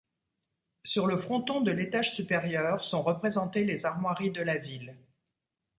[0.83, 4.97] Sur le fronton de l'étage supérieur, sont représentées les armoiries de la ville.